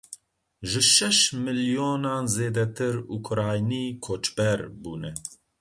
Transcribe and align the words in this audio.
Ji 0.69 0.81
şeş 0.93 1.19
milyonan 1.45 2.23
zêdetir, 2.33 2.95
Ukraynî 3.17 3.85
koçber 4.05 4.59
bûne. 4.81 5.11